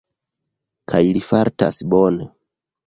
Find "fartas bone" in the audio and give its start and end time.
1.29-2.31